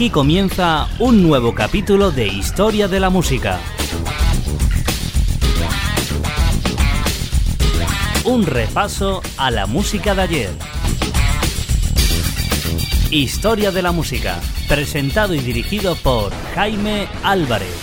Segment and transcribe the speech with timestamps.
[0.00, 3.60] Aquí comienza un nuevo capítulo de Historia de la Música.
[8.24, 10.50] Un repaso a la música de ayer.
[13.10, 17.76] Historia de la Música, presentado y dirigido por Jaime Álvarez.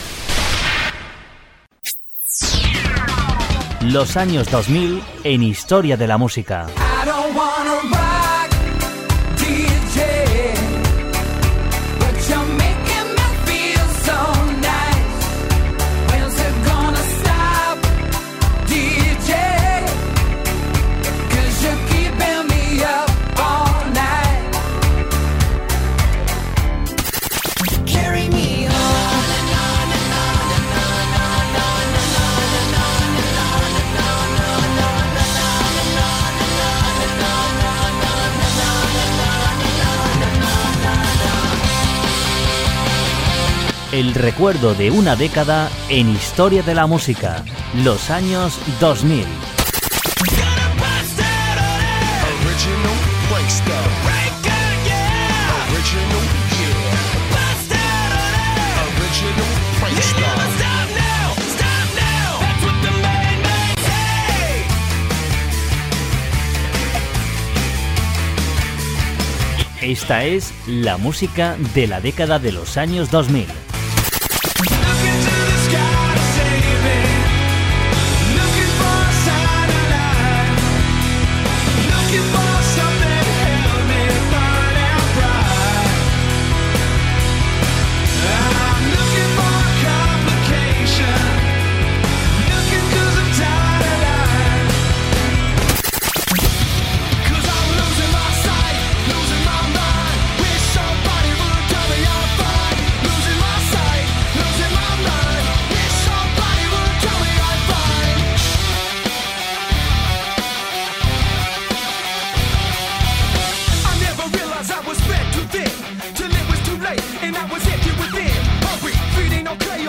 [3.81, 6.65] Los años 2000 en Historia de la Música.
[43.97, 47.43] El recuerdo de una década en historia de la música,
[47.83, 49.25] los años 2000.
[69.81, 73.66] Esta es la música de la década de los años 2000.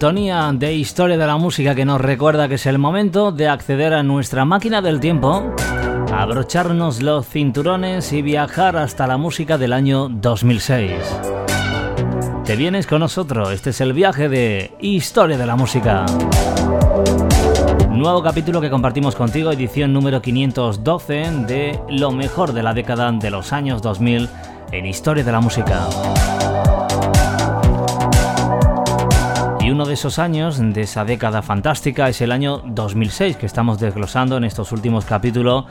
[0.00, 3.92] Sintonía de historia de la música que nos recuerda que es el momento de acceder
[3.92, 5.54] a nuestra máquina del tiempo,
[6.10, 10.90] abrocharnos los cinturones y viajar hasta la música del año 2006.
[12.46, 13.52] ¿Te vienes con nosotros?
[13.52, 16.06] Este es el viaje de Historia de la Música.
[17.90, 23.30] Nuevo capítulo que compartimos contigo, edición número 512 de lo mejor de la década de
[23.30, 24.30] los años 2000
[24.72, 25.86] en Historia de la Música.
[29.72, 34.36] Uno de esos años, de esa década fantástica, es el año 2006 que estamos desglosando
[34.36, 35.64] en estos últimos capítulos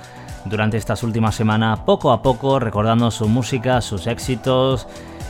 [0.45, 4.87] durante estas últimas semanas, poco a poco recordando su música, sus éxitos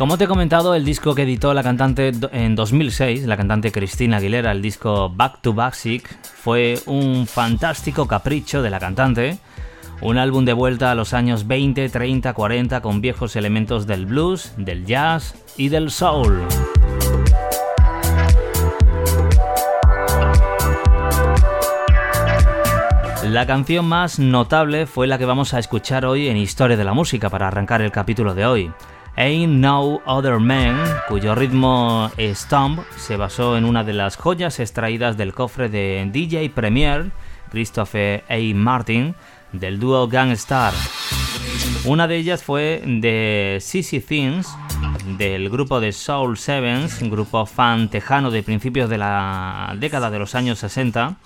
[0.00, 4.16] Como te he comentado, el disco que editó la cantante en 2006, la cantante Cristina
[4.16, 9.36] Aguilera, el disco Back to Basic, fue un fantástico capricho de la cantante,
[10.00, 14.54] un álbum de vuelta a los años 20, 30, 40 con viejos elementos del blues,
[14.56, 16.46] del jazz y del soul.
[23.22, 26.94] La canción más notable fue la que vamos a escuchar hoy en Historia de la
[26.94, 28.72] Música para arrancar el capítulo de hoy.
[29.16, 30.78] Ain't No Other Man,
[31.08, 36.50] cuyo ritmo Stomp se basó en una de las joyas extraídas del cofre de DJ
[36.50, 37.10] Premier,
[37.50, 38.38] Christopher A.
[38.54, 39.14] Martin,
[39.52, 40.72] del dúo Gangstar.
[41.84, 44.48] Una de ellas fue de CC Things,
[45.18, 50.18] del grupo de Soul Sevens, un grupo fan tejano de principios de la década de
[50.18, 51.16] los años 60.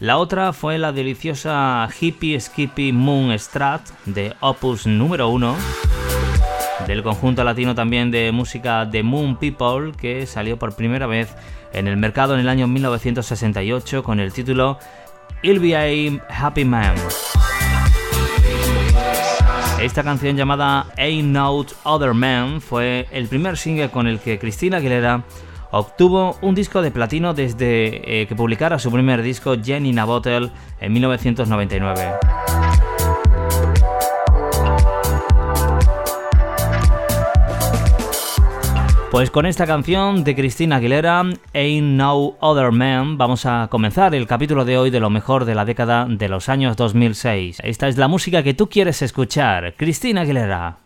[0.00, 5.56] La otra fue la deliciosa Hippie Skippy Moon Strat de Opus número 1
[6.86, 11.34] del conjunto latino también de música The Moon People, que salió por primera vez
[11.72, 14.78] en el mercado en el año 1968 con el título
[15.42, 16.94] I'll Be a Happy Man.
[19.80, 24.78] Esta canción llamada Ain't No Other Man fue el primer single con el que Cristina
[24.78, 25.24] Aguilera
[25.70, 30.04] obtuvo un disco de platino desde eh, que publicara su primer disco Jenny in a
[30.04, 30.50] Bottle
[30.80, 32.75] en 1999.
[39.16, 41.22] Pues con esta canción de Cristina Aguilera,
[41.54, 45.54] Ain't No Other Man, vamos a comenzar el capítulo de hoy de lo mejor de
[45.54, 47.60] la década de los años 2006.
[47.64, 50.85] Esta es la música que tú quieres escuchar, Cristina Aguilera.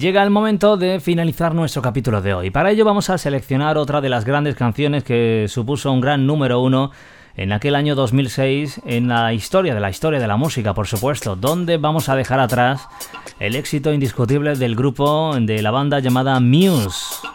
[0.00, 2.50] Llega el momento de finalizar nuestro capítulo de hoy.
[2.50, 6.62] Para ello vamos a seleccionar otra de las grandes canciones que supuso un gran número
[6.62, 6.90] uno
[7.36, 11.36] en aquel año 2006 en la historia de la historia de la música, por supuesto,
[11.36, 12.88] donde vamos a dejar atrás
[13.40, 17.28] el éxito indiscutible del grupo de la banda llamada Muse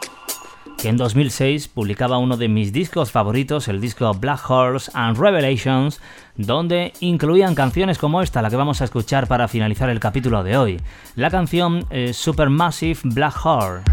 [0.77, 6.01] que en 2006 publicaba uno de mis discos favoritos, el disco Black Horse and Revelations,
[6.36, 10.58] donde incluían canciones como esta, la que vamos a escuchar para finalizar el capítulo de
[10.58, 10.82] hoy,
[11.15, 13.84] la canción eh, Supermassive Black Horse.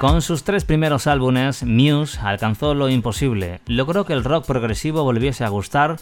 [0.00, 5.44] Con sus tres primeros álbumes, Muse alcanzó lo imposible, logró que el rock progresivo volviese
[5.44, 5.98] a gustar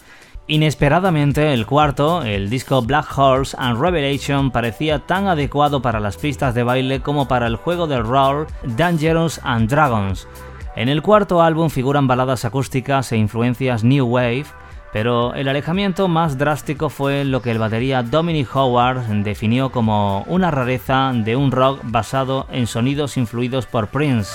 [0.50, 6.54] Inesperadamente, el cuarto, el disco Black Horse and Revelation, parecía tan adecuado para las pistas
[6.54, 10.26] de baile como para el juego de role Dangerous and Dragons.
[10.74, 14.46] En el cuarto álbum figuran baladas acústicas e influencias New Wave,
[14.90, 20.50] pero el alejamiento más drástico fue lo que el batería Dominic Howard definió como una
[20.50, 24.32] rareza de un rock basado en sonidos influidos por Prince.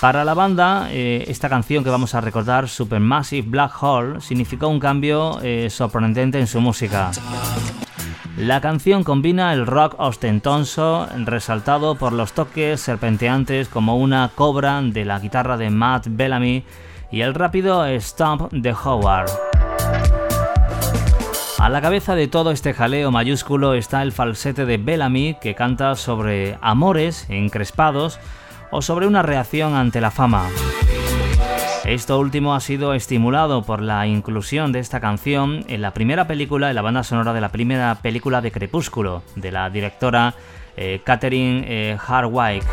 [0.00, 4.80] Para la banda, eh, esta canción que vamos a recordar, Supermassive Black Hole, significó un
[4.80, 7.10] cambio eh, sorprendente en su música.
[8.38, 15.04] La canción combina el rock ostentoso, resaltado por los toques serpenteantes como una cobra de
[15.04, 16.64] la guitarra de Matt Bellamy
[17.12, 19.28] y el rápido stomp de Howard.
[21.58, 25.94] A la cabeza de todo este jaleo mayúsculo está el falsete de Bellamy que canta
[25.94, 28.18] sobre amores encrespados
[28.70, 30.48] o sobre una reacción ante la fama.
[31.84, 36.68] Esto último ha sido estimulado por la inclusión de esta canción en la primera película,
[36.68, 40.34] en la banda sonora de la primera película de Crepúsculo, de la directora
[40.76, 42.64] eh, Catherine eh, Hardwick.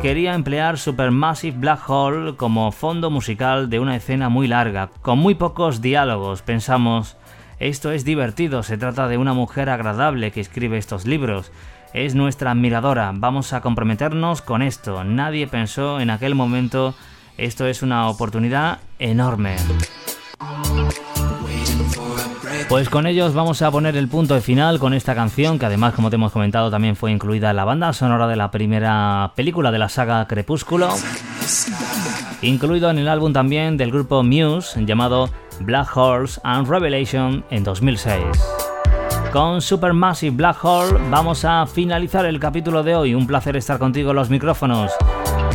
[0.00, 5.34] Quería emplear Supermassive Black Hole como fondo musical de una escena muy larga, con muy
[5.34, 6.42] pocos diálogos.
[6.42, 7.16] Pensamos,
[7.58, 11.52] esto es divertido, se trata de una mujer agradable que escribe estos libros
[11.94, 13.12] es nuestra admiradora.
[13.14, 15.04] Vamos a comprometernos con esto.
[15.04, 16.94] Nadie pensó en aquel momento
[17.38, 19.56] esto es una oportunidad enorme.
[22.68, 25.94] Pues con ellos vamos a poner el punto de final con esta canción, que además,
[25.94, 29.70] como te hemos comentado, también fue incluida en la banda sonora de la primera película
[29.70, 30.88] de la saga Crepúsculo.
[32.42, 38.53] incluido en el álbum también del grupo Muse llamado Black Holes and Revelation en 2006.
[39.34, 43.16] Con Supermassive Black Hole vamos a finalizar el capítulo de hoy.
[43.16, 44.92] Un placer estar contigo en los micrófonos.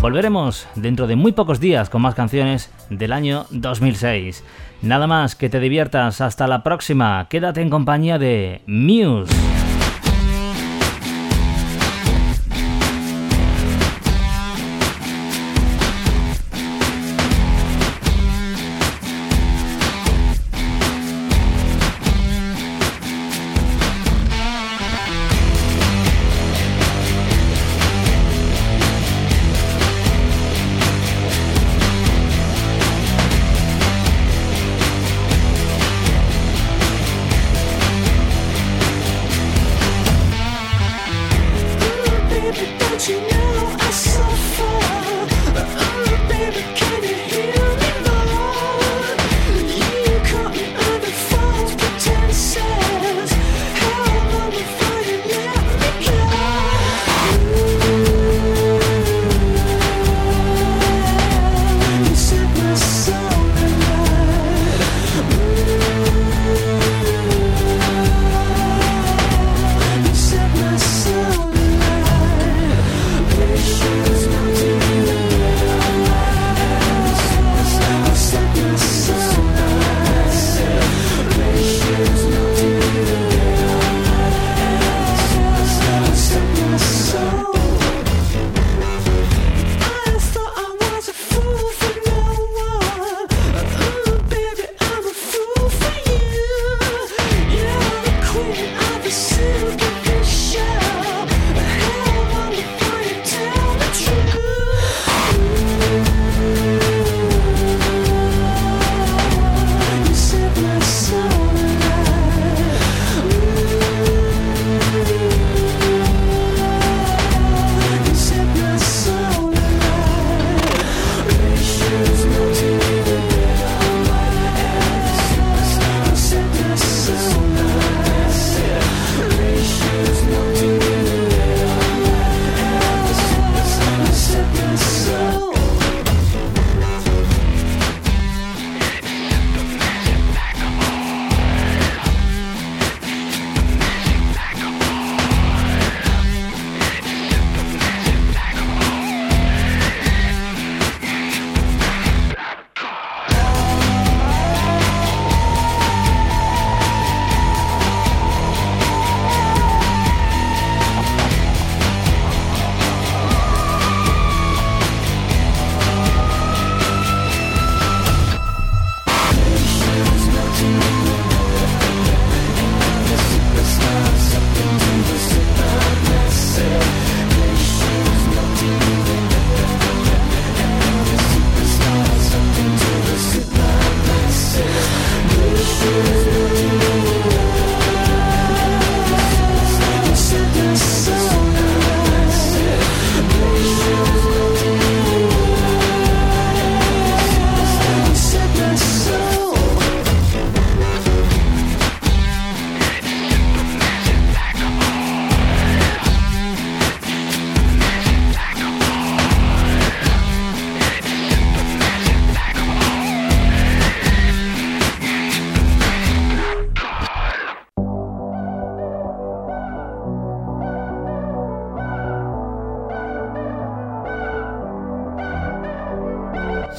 [0.02, 4.44] Volveremos dentro de muy pocos días con más canciones del año 2006.
[4.82, 6.20] Nada más, que te diviertas.
[6.20, 7.26] Hasta la próxima.
[7.30, 9.59] Quédate en compañía de Muse.